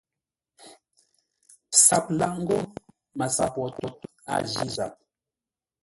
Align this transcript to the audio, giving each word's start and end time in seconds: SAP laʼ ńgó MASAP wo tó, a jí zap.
SAP 1.85 2.05
laʼ 2.19 2.33
ńgó 2.41 2.57
MASAP 3.17 3.53
wo 3.59 3.67
tó, 3.77 3.87
a 4.31 4.35
jí 4.49 4.63
zap. 4.75 4.93